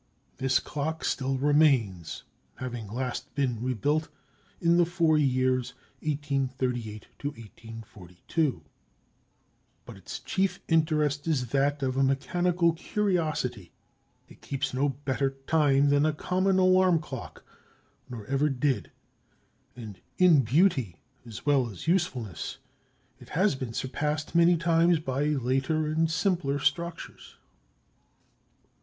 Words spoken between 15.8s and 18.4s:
than a common alarm clock, nor